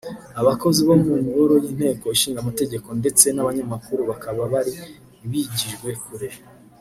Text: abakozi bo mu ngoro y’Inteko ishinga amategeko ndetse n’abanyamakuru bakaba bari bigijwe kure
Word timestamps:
abakozi 0.41 0.81
bo 0.87 0.95
mu 1.03 1.13
ngoro 1.23 1.53
y’Inteko 1.63 2.05
ishinga 2.15 2.39
amategeko 2.41 2.87
ndetse 2.99 3.25
n’abanyamakuru 3.31 4.01
bakaba 4.09 4.41
bari 4.53 4.73
bigijwe 5.29 5.89
kure 6.05 6.29